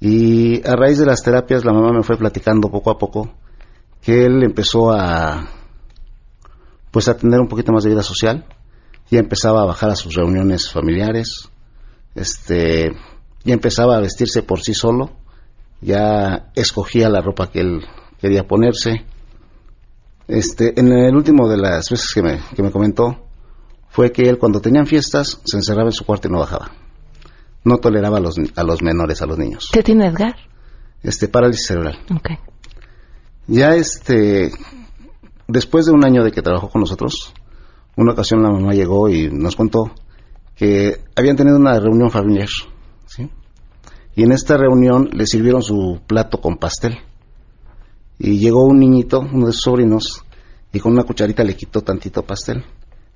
[0.00, 3.30] Y a raíz de las terapias la mamá me fue platicando poco a poco
[4.02, 5.48] que él empezó a
[6.90, 8.46] pues a tener un poquito más de vida social,
[9.10, 11.50] ya empezaba a bajar a sus reuniones familiares,
[12.14, 12.92] este
[13.44, 15.12] ya empezaba a vestirse por sí solo,
[15.80, 17.84] ya escogía la ropa que él
[18.20, 19.04] quería ponerse.
[20.28, 23.26] Este, en el último de las veces que me, que me comentó,
[23.88, 26.70] fue que él cuando tenían fiestas se encerraba en su cuarto y no bajaba.
[27.64, 29.70] No toleraba a los, a los menores, a los niños.
[29.72, 30.36] ¿Qué tiene Edgar?
[31.02, 31.98] Este, parálisis cerebral.
[32.14, 32.30] Ok.
[33.46, 34.50] Ya este,
[35.46, 37.32] después de un año de que trabajó con nosotros,
[37.96, 39.92] una ocasión la mamá llegó y nos contó
[40.56, 42.48] que habían tenido una reunión familiar.
[44.16, 46.96] Y en esta reunión le sirvieron su plato con pastel.
[48.18, 50.24] Y llegó un niñito, uno de sus sobrinos,
[50.72, 52.64] y con una cucharita le quitó tantito pastel.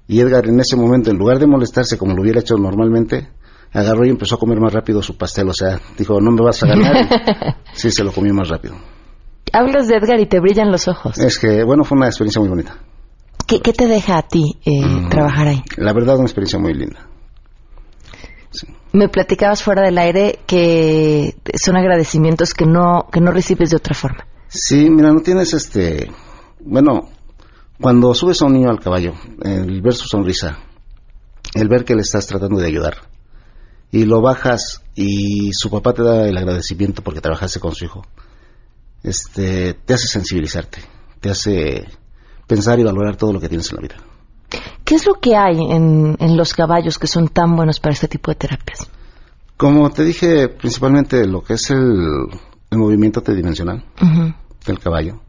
[0.06, 3.30] Y Edgar en ese momento, en lugar de molestarse como lo hubiera hecho normalmente,
[3.72, 5.48] agarró y empezó a comer más rápido su pastel.
[5.48, 7.06] O sea, dijo, no me vas a ganar.
[7.06, 7.08] Y
[7.72, 8.74] sí, se lo comió más rápido.
[9.52, 11.16] Hablas de Edgar y te brillan los ojos.
[11.18, 12.76] Es que, bueno, fue una experiencia muy bonita.
[13.46, 15.08] ¿Qué, qué te deja a ti eh, Mm.
[15.08, 15.62] trabajar ahí?
[15.78, 17.06] La verdad, una experiencia muy linda.
[18.92, 23.94] Me platicabas fuera del aire que son agradecimientos que no, que no recibes de otra
[23.94, 24.26] forma.
[24.48, 26.10] Sí, mira, no tienes este...
[26.60, 27.08] Bueno,
[27.80, 30.58] cuando subes a un niño al caballo, el ver su sonrisa,
[31.54, 32.96] el ver que le estás tratando de ayudar,
[33.92, 38.04] y lo bajas y su papá te da el agradecimiento porque trabajaste con su hijo,
[39.02, 40.80] este, te hace sensibilizarte,
[41.20, 41.88] te hace
[42.46, 43.96] pensar y valorar todo lo que tienes en la vida.
[44.90, 48.08] ¿Qué es lo que hay en, en los caballos que son tan buenos para este
[48.08, 48.90] tipo de terapias?
[49.56, 52.26] Como te dije, principalmente lo que es el,
[52.70, 53.84] el movimiento tridimensional
[54.66, 55.20] del caballo.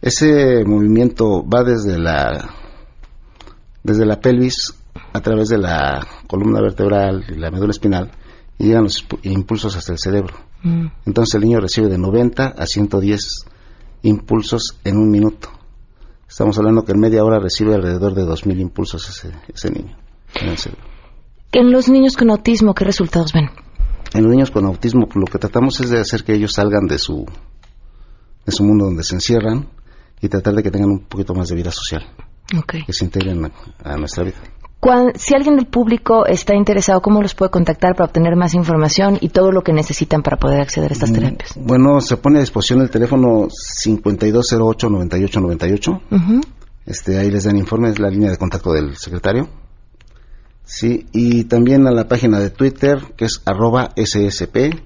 [0.00, 2.48] Ese movimiento va desde la
[3.82, 4.72] desde la pelvis
[5.12, 8.12] a través de la columna vertebral y la médula espinal
[8.56, 10.34] y llegan los impu- impulsos hasta el cerebro.
[10.62, 10.86] Mm.
[11.06, 13.20] Entonces el niño recibe de 90 a 110
[14.02, 15.48] impulsos en un minuto.
[16.32, 19.94] Estamos hablando que en media hora recibe alrededor de 2.000 impulsos ese, ese niño
[20.40, 20.82] en el cerebro.
[21.52, 23.50] En los niños con autismo, ¿qué resultados ven?
[24.14, 26.98] En los niños con autismo lo que tratamos es de hacer que ellos salgan de
[26.98, 27.26] su
[28.46, 29.68] de su mundo donde se encierran
[30.22, 32.02] y tratar de que tengan un poquito más de vida social,
[32.56, 32.76] Ok.
[32.86, 34.38] que se integren a, a nuestra vida.
[35.14, 39.28] Si alguien del público está interesado, ¿cómo los puede contactar para obtener más información y
[39.28, 41.52] todo lo que necesitan para poder acceder a estas terapias?
[41.56, 43.46] Bueno, se pone a disposición el teléfono
[43.86, 46.00] 5208-9898.
[46.10, 46.40] Ujú.
[46.84, 49.48] Este, ahí les dan informes, la línea de contacto del secretario.
[50.64, 54.80] Sí, y también a la página de Twitter, que es arroba ssp,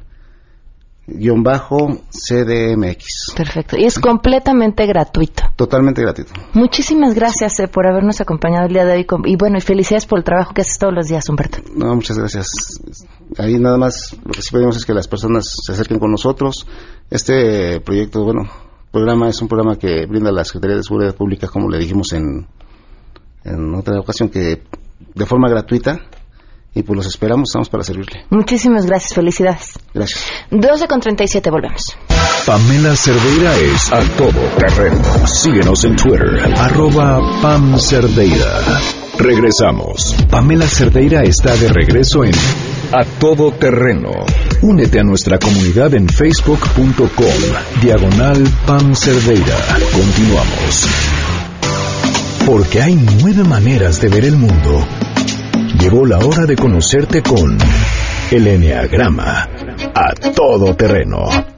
[1.08, 3.34] guion bajo CDMX.
[3.36, 3.76] Perfecto.
[3.76, 5.44] Y es completamente gratuito.
[5.56, 6.32] Totalmente gratuito.
[6.54, 9.04] Muchísimas gracias eh, por habernos acompañado el día de hoy.
[9.04, 11.58] con- Y bueno, y felicidades por el trabajo que haces todos los días, Humberto.
[11.74, 12.46] No, muchas gracias.
[13.38, 16.66] Ahí nada más lo que sí pedimos es que las personas se acerquen con nosotros.
[17.10, 18.48] Este proyecto, bueno,
[18.90, 22.46] programa es un programa que brinda la Secretaría de Seguridad Pública, como le dijimos en,
[23.44, 24.62] en otra ocasión, que
[25.14, 26.00] de forma gratuita.
[26.74, 28.26] Y pues los esperamos, estamos para servirle.
[28.30, 29.14] Muchísimas gracias.
[29.14, 29.72] Felicidades.
[29.94, 30.24] Gracias.
[30.50, 31.96] 12 con 37, volvemos.
[32.44, 35.02] Pamela Cerdeira es a todo terreno.
[35.26, 38.62] Síguenos en Twitter, arroba Pam Cerdeira.
[39.18, 40.14] Regresamos.
[40.30, 42.34] Pamela Cerdeira está de regreso en
[42.92, 44.10] A Todo Terreno.
[44.60, 49.56] Únete a nuestra comunidad en facebook.com, diagonal Pam Cerdeira.
[49.92, 50.86] Continuamos.
[52.44, 54.86] Porque hay nueve maneras de ver el mundo.
[55.74, 57.58] Llegó la hora de conocerte con
[58.30, 59.48] el Enneagrama.
[59.94, 61.55] A todo terreno.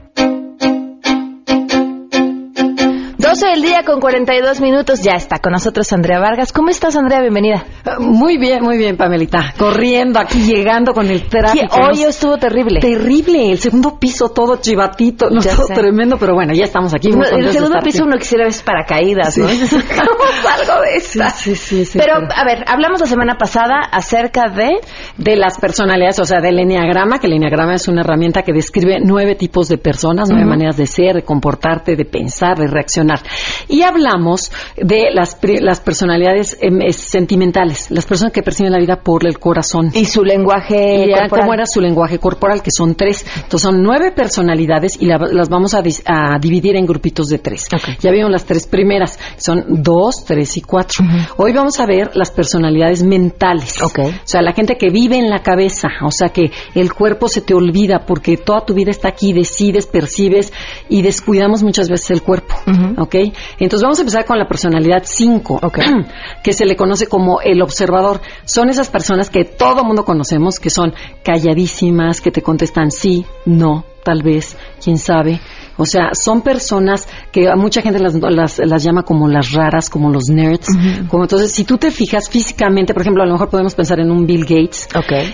[3.39, 5.01] 12 del día con 42 minutos.
[5.01, 6.51] Ya está con nosotros Andrea Vargas.
[6.51, 7.21] ¿Cómo estás, Andrea?
[7.21, 7.63] Bienvenida.
[7.99, 9.53] Muy bien, muy bien, Pamelita.
[9.57, 11.73] Corriendo aquí, llegando con el tráfico.
[11.81, 12.81] hoy estuvo terrible.
[12.81, 15.73] Terrible, el segundo piso todo chivatito, no, Ya todo sé.
[15.73, 17.11] tremendo, pero bueno, ya estamos aquí.
[17.11, 19.47] No, el segundo piso uno quisiera ver paracaídas, ¿no?
[19.47, 19.77] Sí.
[19.87, 21.29] ¿Cómo salgo de esta?
[21.29, 24.81] Sí, sí, sí, pero, a ver, hablamos la semana pasada acerca de...
[25.17, 28.97] de las personalidades, o sea, del enneagrama, que el enneagrama es una herramienta que describe
[29.01, 30.49] nueve tipos de personas, nueve Ujú.
[30.49, 33.19] maneras de ser, de comportarte, de pensar, de reaccionar.
[33.67, 39.25] Y hablamos de las, las personalidades es, sentimentales, las personas que perciben la vida por
[39.25, 39.91] el corazón.
[39.93, 41.29] Y su lenguaje Y corporal.
[41.41, 43.25] cómo era su lenguaje corporal, que son tres.
[43.35, 47.39] Entonces son nueve personalidades y la- las vamos a, dis- a dividir en grupitos de
[47.39, 47.67] tres.
[47.99, 51.03] Ya vieron las tres primeras, son dos, tres y cuatro.
[51.37, 53.81] Hoy vamos a ver las personalidades mentales.
[53.81, 53.99] Ok.
[53.99, 57.41] O sea, la gente que vive en la cabeza, o sea, que el cuerpo se
[57.41, 60.51] te olvida porque toda tu vida está aquí, decides, percibes
[60.89, 62.55] y descuidamos muchas veces el cuerpo.
[62.67, 63.01] Ujú.
[63.09, 63.15] ¿Ok?
[63.57, 65.61] Entonces vamos a empezar con la personalidad 5,
[66.43, 68.21] que se le conoce como el observador.
[68.45, 70.93] Son esas personas que todo mundo conocemos, que son
[71.23, 75.39] calladísimas, que te contestan sí, no, tal vez, quién sabe.
[75.77, 79.89] O sea, son personas que a mucha gente las, las, las llama como las raras,
[79.89, 80.67] como los nerds.
[81.07, 84.11] Como entonces, si tú te fijas físicamente, por ejemplo, a lo mejor podemos pensar en
[84.11, 84.89] un Bill Gates,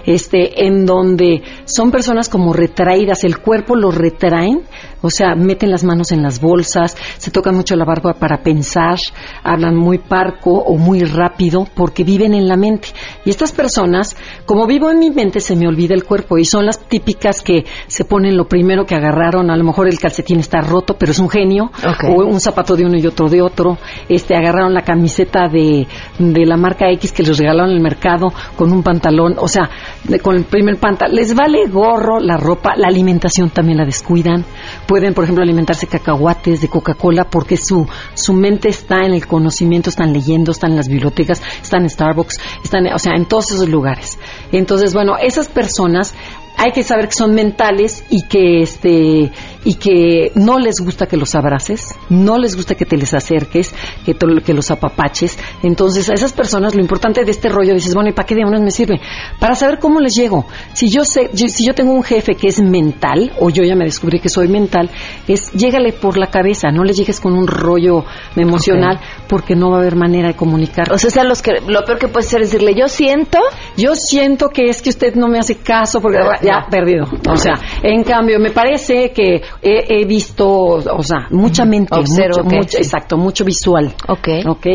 [0.05, 4.62] este, en donde son personas como retraídas, el cuerpo lo retraen,
[5.01, 8.97] o sea, meten las manos en las bolsas, se tocan mucho la barba para pensar,
[9.43, 12.89] hablan muy parco o muy rápido porque viven en la mente.
[13.23, 16.65] Y estas personas, como vivo en mi mente, se me olvida el cuerpo y son
[16.65, 18.95] las típicas que se ponen lo primero que
[19.35, 21.71] agarraron, a lo mejor el calcetín está roto, pero es un genio,
[22.09, 23.77] o un zapato de uno y otro de otro,
[24.09, 25.87] este agarraron la camiseta de,
[26.19, 29.69] de la marca X que les regalaron en el mercado con un pantalón, o sea,
[30.03, 34.45] de- con el primer pantalón, les vale gorro la ropa, la alimentación también la descuidan,
[34.87, 39.89] pueden por ejemplo alimentarse cacahuates de Coca-Cola porque su, su mente está en el conocimiento,
[39.89, 43.67] están leyendo, están en las bibliotecas, están en Starbucks, están, o sea, en todos esos
[43.69, 44.17] lugares.
[44.51, 46.13] Entonces, bueno, esas personas
[46.57, 49.31] hay que saber que son mentales y que este
[49.65, 53.73] y que no les gusta que los abraces, no les gusta que te les acerques,
[54.06, 55.38] que, to- que los apapaches.
[55.63, 58.62] Entonces, a esas personas lo importante de este rollo dices, bueno, ¿y para qué demonios
[58.62, 59.01] me sirve?
[59.39, 60.45] Para saber cómo les llego.
[60.73, 63.75] Si yo sé, yo- si yo tengo un jefe que es mental o yo ya
[63.75, 64.89] me descubrí que soy mental,
[65.28, 69.78] es llégale por la cabeza, no le llegues con un rollo emocional porque no va
[69.78, 70.91] a haber manera de comunicar.
[70.93, 73.39] O sea, sea, los que, lo peor que puede ser es decirle, yo siento,
[73.78, 76.67] Yo siento que es que usted no me hace caso porque ya no.
[76.69, 77.06] perdido.
[77.30, 82.37] O sea, en cambio, me parece que he, he visto, o sea, mucha mente, Observo
[82.43, 82.83] mucho, que mucho- sí.
[82.83, 83.93] exacto, mucho visual.
[84.07, 84.27] Ok.
[84.47, 84.65] Ok.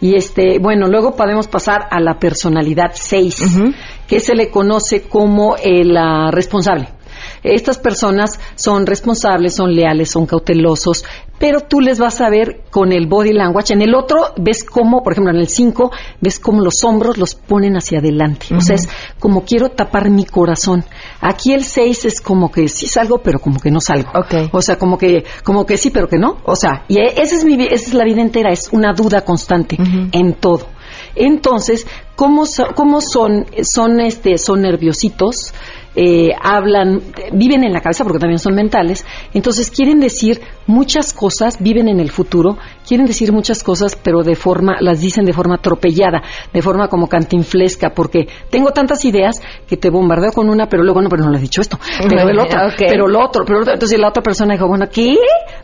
[0.00, 3.42] Y este, bueno, luego podemos pasar a la personalidad 6,
[4.06, 6.88] que se le conoce como el ah, responsable.
[7.42, 11.04] Estas personas son responsables, son leales, son cautelosos,
[11.38, 13.72] pero tú les vas a ver con el body language.
[13.74, 17.34] En el otro ves cómo, por ejemplo, en el 5, ves cómo los hombros los
[17.34, 18.46] ponen hacia adelante.
[18.56, 20.84] O sea, es como quiero tapar mi corazón.
[21.20, 24.10] Aquí el 6 es como que sí salgo, pero como que no salgo.
[24.52, 26.38] O sea, como que, como que sí, pero que no.
[26.44, 29.76] O sea, y esa es, mi, esa es la vida entera, es una duda constante
[30.12, 30.68] en todo.
[31.16, 35.52] Entonces, ¿cómo, so- cómo son, son, este, son nerviositos?
[35.94, 37.00] Eh, hablan,
[37.32, 42.00] viven en la cabeza porque también son mentales, entonces quieren decir muchas cosas, viven en
[42.00, 46.62] el futuro, quieren decir muchas cosas, pero de forma, las dicen de forma atropellada, de
[46.62, 51.08] forma como cantinflesca, porque tengo tantas ideas que te bombardeo con una, pero luego no,
[51.08, 51.78] pero no le he dicho esto,
[52.08, 53.74] pero el otro, pero lo otro, pero lo otro.
[53.74, 55.16] entonces la otra persona dijo, bueno, ¿qué?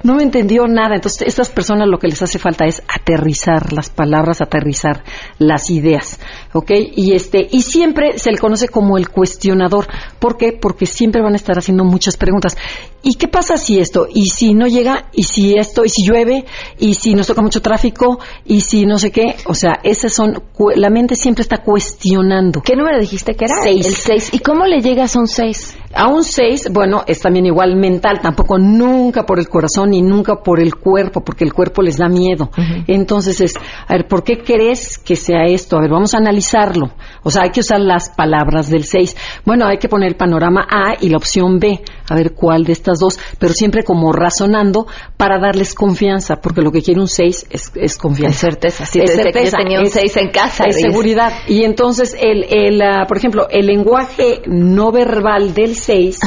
[0.03, 3.91] No me entendió nada, entonces estas personas lo que les hace falta es aterrizar las
[3.91, 5.03] palabras, aterrizar
[5.39, 6.21] las ideas,
[6.53, 6.71] ¿ok?
[6.97, 9.87] Y este, y siempre se le conoce como el cuestionador,
[10.19, 10.53] ¿por qué?
[10.53, 12.57] Porque siempre van a estar haciendo muchas preguntas.
[13.03, 14.09] ¿Y qué pasa si esto?
[14.13, 15.07] ¿Y si no llega?
[15.13, 15.85] ¿Y si esto?
[15.85, 16.45] ¿Y si llueve?
[16.79, 18.19] ¿Y si nos toca mucho tráfico?
[18.45, 19.37] ¿Y si no sé qué?
[19.47, 20.43] O sea, esas son,
[20.75, 22.61] la mente siempre está cuestionando.
[22.63, 23.55] ¿qué número dijiste que era?
[23.63, 23.87] Seis.
[23.87, 24.31] El 6.
[24.33, 25.77] ¿Y cómo le llegas a un 6?
[25.95, 30.37] A un 6, bueno, es también igual mental, tampoco nunca por el corazón ni nunca
[30.37, 32.51] por el cuerpo, porque el cuerpo les da miedo.
[32.87, 33.55] Entonces es,
[33.87, 35.79] a ver, ¿por qué crees que sea esto?
[35.79, 36.91] A ver, vamos a analizarlo.
[37.23, 39.17] O sea, hay que usar las palabras del 6.
[39.45, 42.73] Bueno, hay que poner el panorama A y la opción B, a ver cuál de
[42.73, 47.47] estas dos, pero siempre como razonando para darles confianza, porque lo que quiere un 6
[47.51, 48.35] es, es confianza.
[48.35, 50.65] Es certeza, sí, es te decía que yo certeza, tenía un es- seis en casa,
[50.65, 51.33] Es seguridad.
[51.47, 56.19] Y entonces, el, el, ah, por ejemplo, el lenguaje no verbal del 6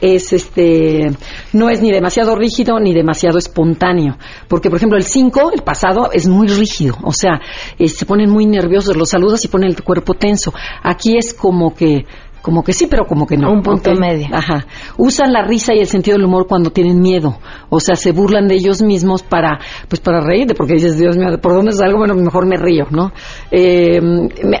[0.00, 1.12] es este
[1.52, 4.16] no es ni demasiado rígido ni demasiado espontáneo
[4.48, 7.40] porque por ejemplo el 5 el pasado es muy rígido o sea
[7.78, 11.72] eh, se ponen muy nerviosos los saludas y ponen el cuerpo tenso aquí es como
[11.76, 12.04] que
[12.42, 13.50] como que sí, pero como que no.
[13.50, 14.26] Un punto medio.
[14.32, 14.66] Ajá.
[14.98, 17.38] Usan la risa y el sentido del humor cuando tienen miedo.
[17.70, 21.28] O sea, se burlan de ellos mismos para, pues para reírte, porque dices, Dios mío,
[21.40, 21.98] ¿por dónde salgo?
[21.98, 23.12] Bueno, mejor me río, ¿no?
[23.50, 24.00] Eh,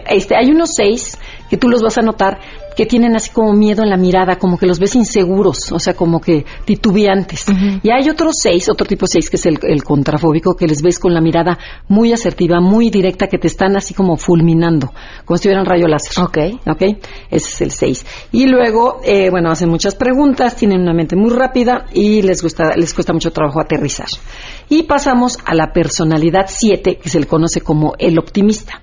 [0.08, 1.18] este, hay unos seis
[1.52, 2.40] que tú los vas a notar
[2.74, 5.92] que tienen así como miedo en la mirada, como que los ves inseguros, o sea,
[5.92, 7.44] como que titubeantes.
[7.82, 10.98] Y hay otros seis, otro tipo seis, que es el, el contrafóbico, que les ves
[10.98, 14.94] con la mirada muy asertiva, muy directa, que te están así como fulminando,
[15.26, 16.24] como si tuvieran rayo láser.
[16.24, 16.38] Ok.
[16.66, 16.82] ¿ok?
[17.30, 18.06] Ese es el 6.
[18.32, 22.76] Y luego, eh, bueno, hacen muchas preguntas, tienen una mente muy rápida y les gusta,
[22.76, 24.08] les cuesta mucho trabajo aterrizar.
[24.70, 28.80] Y pasamos a la personalidad 7, que se le conoce como el optimista.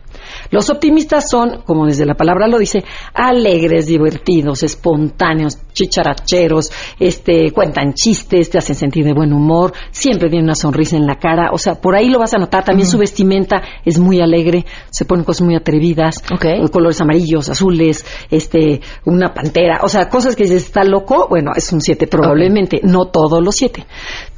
[0.52, 2.84] Los optimistas son, como desde la palabra lo dice,
[3.14, 10.45] alegres, divertidos, espontáneos, chicharacheros, este, cuentan chistes, te hacen sentir de buen humor, siempre tienen
[10.45, 12.64] una sonrisa en la cara, o sea, por ahí lo vas a notar.
[12.64, 16.24] También su vestimenta es muy alegre, se ponen cosas muy atrevidas,
[16.72, 21.72] colores amarillos, azules, este, una pantera, o sea, cosas que dices, está loco, bueno, es
[21.72, 23.86] un 7 probablemente, no todos los 7,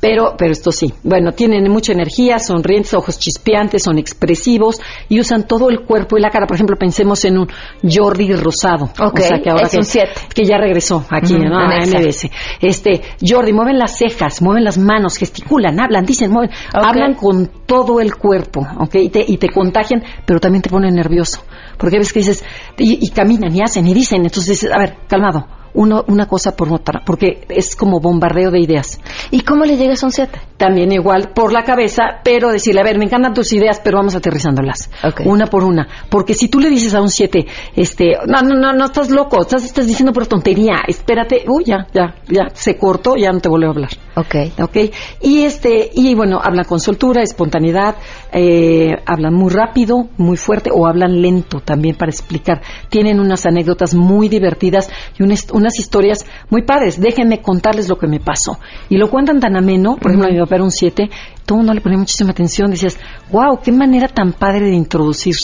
[0.01, 0.91] pero, pero esto sí.
[1.03, 6.21] Bueno, tienen mucha energía, sonrientes, ojos chispeantes, son expresivos y usan todo el cuerpo y
[6.21, 6.47] la cara.
[6.47, 7.47] Por ejemplo, pensemos en un
[7.83, 10.09] Jordi Rosado, o sea, que ahora es un 7.
[10.33, 11.57] que ya regresó aquí ¿no?
[11.57, 12.29] a MBS.
[12.59, 18.01] Este, Jordi, mueven las cejas, mueven las manos, gesticulan, hablan, dicen, mueven, hablan con todo
[18.01, 18.95] el cuerpo, ¿ok?
[18.95, 21.43] Y te, y te contagian, pero también te ponen nervioso.
[21.77, 22.43] Porque ves que dices,
[22.77, 26.55] y, y caminan y hacen y dicen, entonces dices, a ver, calmado, uno, una cosa
[26.55, 28.99] por otra, porque es como bombardeo de ideas.
[29.31, 30.39] ¿Y cómo le llegas a un 7?
[30.57, 34.15] También igual por la cabeza, pero decirle, a ver, me encantan tus ideas, pero vamos
[34.15, 34.89] aterrizándolas.
[35.25, 35.87] Una por una.
[36.09, 37.45] Porque si tú le dices a un 7,
[37.75, 41.87] este, no, no, no, no estás loco, estás, estás diciendo por tontería, espérate, uy, ya,
[41.93, 43.91] ya, ya, se cortó, ya no te vuelvo a hablar.
[44.15, 44.35] Ok.
[44.61, 44.77] Ok.
[45.21, 47.95] Y este, y bueno, hablan con soltura, espontaneidad,
[48.33, 52.61] eh, hablan muy rápido, muy fuerte, o hablan lento también para explicar.
[52.89, 55.31] Tienen unas anécdotas muy divertidas y un,
[55.61, 56.99] unas historias muy padres.
[56.99, 58.59] Déjenme contarles lo que me pasó.
[58.89, 61.09] Y lo cuentan tan ameno, por ejemplo, a mi papá era un 7,
[61.45, 62.71] todo el mundo le ponía muchísima atención.
[62.71, 62.97] Decías,
[63.31, 65.35] wow, qué manera tan padre de introducir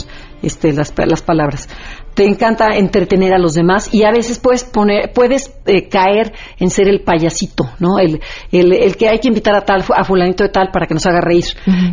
[0.41, 1.69] este, las, las palabras
[2.17, 6.71] te encanta entretener a los demás y a veces puedes poner, puedes eh, caer en
[6.71, 7.99] ser el payasito, ¿no?
[7.99, 8.19] El,
[8.51, 11.05] el, el, que hay que invitar a tal, a fulanito de tal para que nos
[11.05, 11.45] haga reír.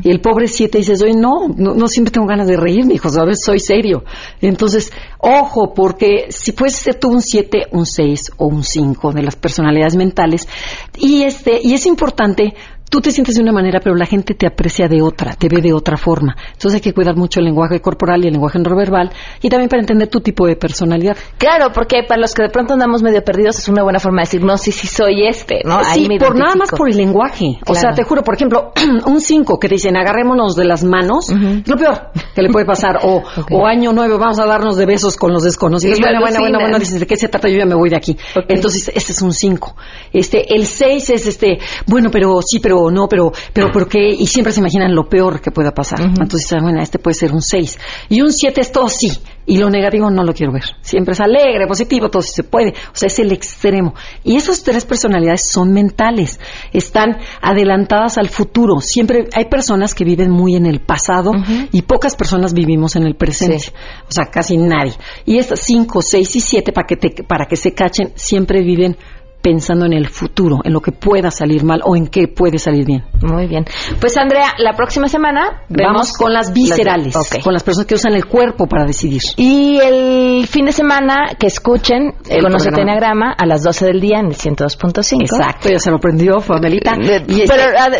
[0.02, 2.94] Y el pobre siete dices, oye, no, no, no, siempre tengo ganas de reír, mi
[2.94, 3.40] hijo, ¿sabes?
[3.44, 4.04] Soy serio.
[4.40, 9.24] Entonces, ojo, porque si puedes ser tú un siete, un seis o un cinco de
[9.24, 10.48] las personalidades mentales,
[10.96, 12.54] y este, y es importante
[12.94, 15.60] tú te sientes de una manera, pero la gente te aprecia de otra, te ve
[15.60, 16.36] de otra forma.
[16.52, 19.10] Entonces hay que cuidar mucho el lenguaje corporal y el lenguaje no verbal
[19.42, 21.16] y también para entender tu tipo de personalidad.
[21.36, 24.26] Claro, porque para los que de pronto andamos medio perdidos es una buena forma de
[24.26, 25.82] decir, no, sí, sí soy este, ¿no?
[25.92, 27.58] Sí, por nada más por el lenguaje.
[27.66, 28.72] O sea, te juro, por ejemplo,
[29.06, 33.00] un 5 que dicen, agarrémonos de las manos, es lo peor que le puede pasar.
[33.02, 35.98] O, o año 9, vamos a darnos de besos con los desconocidos.
[35.98, 37.48] bueno, bueno, bueno, bueno, dices, ¿de qué se trata?
[37.48, 38.16] Yo ya me voy de aquí.
[38.48, 39.74] Entonces, ese es un 5.
[40.12, 44.08] Este, el 6 es este, bueno, pero sí, pero no, pero, pero ¿por qué?
[44.08, 46.00] Y siempre se imaginan lo peor que pueda pasar.
[46.00, 47.78] Entonces, ah, bueno, este puede ser un 6.
[48.08, 49.10] Y un 7 es todo sí.
[49.46, 50.64] Y lo negativo no lo quiero ver.
[50.80, 52.70] Siempre es alegre, positivo, todo si se puede.
[52.70, 53.94] O sea, es el extremo.
[54.22, 56.40] Y esas tres personalidades son mentales.
[56.72, 58.80] Están adelantadas al futuro.
[58.80, 61.32] Siempre hay personas que viven muy en el pasado
[61.72, 63.72] y pocas personas vivimos en el presente.
[64.08, 64.94] O sea, casi nadie.
[65.26, 68.96] Y estas 5, 6 y 7, para que, te, para que se cachen, siempre viven
[69.44, 72.86] pensando en el futuro, en lo que pueda salir mal o en qué puede salir
[72.86, 73.04] bien.
[73.20, 73.66] Muy bien.
[74.00, 78.24] Pues Andrea, la próxima semana vamos con las viscerales, con las personas que usan el
[78.24, 79.20] cuerpo para decidir.
[79.36, 84.20] Y el fin de semana que escuchen el Conoce Tenagrama a las 12 del día
[84.20, 85.20] en el 102.5.
[85.20, 86.94] Exacto, ya se lo aprendió, Famelita.
[86.98, 87.90] Este pero ah,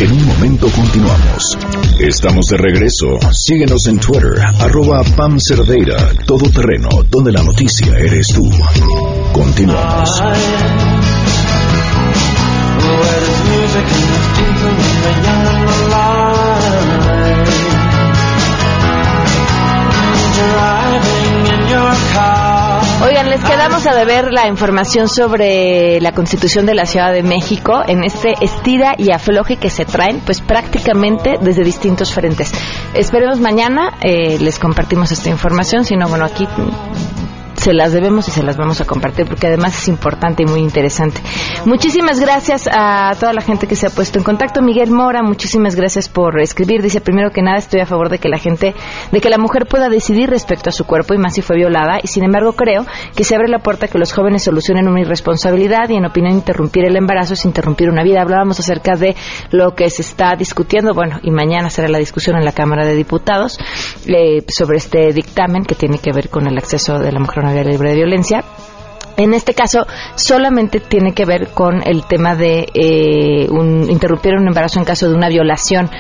[0.01, 1.57] En un momento continuamos.
[2.01, 3.19] Estamos de regreso.
[3.33, 8.51] Síguenos en Twitter, arroba Pam Cerdeira, todo terreno, donde la noticia eres tú.
[9.33, 10.21] Continuamos.
[23.01, 27.83] Oigan, les quedamos a deber la información sobre la constitución de la Ciudad de México
[27.87, 32.53] en este estira y afloje que se traen, pues prácticamente desde distintos frentes.
[32.95, 36.47] Esperemos mañana, eh, les compartimos esta información, si no, bueno, aquí
[37.69, 40.61] se las debemos y se las vamos a compartir porque además es importante y muy
[40.61, 41.21] interesante.
[41.67, 44.63] Muchísimas gracias a toda la gente que se ha puesto en contacto.
[44.63, 46.81] Miguel Mora, muchísimas gracias por escribir.
[46.81, 48.75] Dice, primero que nada, estoy a favor de que la gente,
[49.13, 51.99] de que la mujer pueda decidir respecto a su cuerpo y más si fue violada.
[52.03, 55.03] Y sin embargo, creo que se abre la puerta a que los jóvenes solucionen una
[55.03, 58.23] irresponsabilidad y en opinión interrumpir el embarazo es interrumpir una vida.
[58.23, 59.15] Hablábamos acerca de
[59.51, 62.95] lo que se está discutiendo, bueno, y mañana será la discusión en la Cámara de
[62.95, 63.59] Diputados
[64.07, 67.49] eh, sobre este dictamen que tiene que ver con el acceso de la mujer a
[67.49, 68.45] una vida libre de violencia.
[69.17, 74.47] En este caso, solamente tiene que ver con el tema de eh, un, interrumpir un
[74.47, 75.91] embarazo en caso de una violación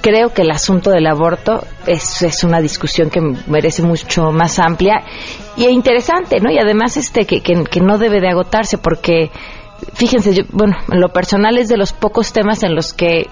[0.00, 5.02] creo que el asunto del aborto es, es una discusión que merece mucho más amplia
[5.56, 6.50] y e interesante, ¿no?
[6.50, 9.30] Y además este que, que, no debe de agotarse porque
[9.94, 13.28] fíjense, yo, bueno, en lo personal es de los pocos temas en los que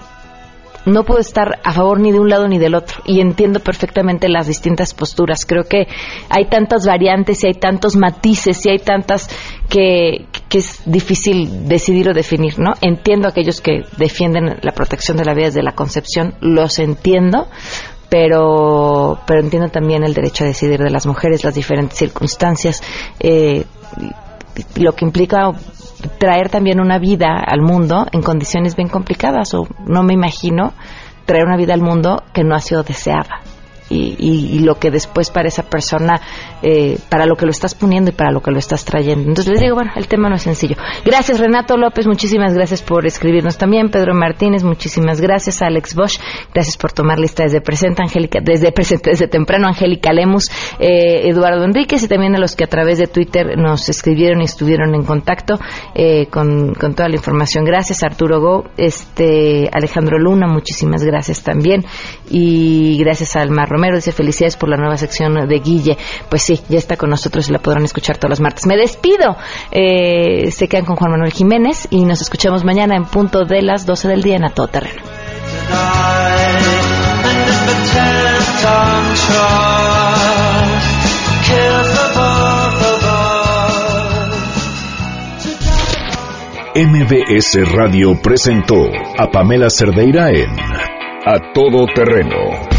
[0.89, 4.27] no puedo estar a favor ni de un lado ni del otro y entiendo perfectamente
[4.29, 5.45] las distintas posturas.
[5.45, 5.87] Creo que
[6.29, 9.29] hay tantas variantes y hay tantos matices y hay tantas
[9.69, 12.73] que, es difícil decidir o definir, ¿no?
[12.81, 17.47] Entiendo a aquellos que defienden la protección de la vida desde la concepción, los entiendo,
[18.09, 22.81] pero, pero entiendo también el derecho a decidir de las mujeres, las diferentes circunstancias,
[23.19, 23.65] eh,
[24.75, 25.51] lo que implica
[26.17, 30.73] traer también una vida al mundo en condiciones bien complicadas o no me imagino
[31.25, 33.41] traer una vida al mundo que no ha sido deseada
[33.89, 36.21] y, lo que después para esa persona,
[36.61, 39.27] eh, para lo que lo estás poniendo y para lo que lo estás trayendo.
[39.27, 40.75] Entonces les digo, bueno, el tema no es sencillo.
[41.05, 43.89] Gracias Renato López, muchísimas gracias por escribirnos también.
[43.89, 45.61] Pedro Martínez, muchísimas gracias.
[45.61, 46.19] Alex Bosch,
[46.53, 51.63] gracias por tomar lista desde presente, Angélica, desde presente, desde temprano, Angélica Lemus, eh, Eduardo
[51.63, 55.03] Enríquez y también a los que a través de Twitter nos escribieron y estuvieron en
[55.03, 55.59] contacto
[55.95, 57.65] eh, con, con, toda la información.
[57.65, 61.85] Gracias Arturo Go, este Alejandro Luna, muchísimas gracias también
[62.29, 65.97] y gracias Mar Romero dice felicidades por la nueva sección de Guille.
[66.27, 68.65] Pues sí, ya está con nosotros y la podrán escuchar todos los martes.
[68.67, 69.37] Me despido.
[69.71, 73.85] Eh, se quedan con Juan Manuel Jiménez y nos escuchamos mañana en punto de las
[73.85, 75.01] 12 del día en A Todo Terreno.
[86.75, 88.75] MBS Radio presentó
[89.17, 90.49] a Pamela Cerdeira en
[91.25, 92.78] A Todo Terreno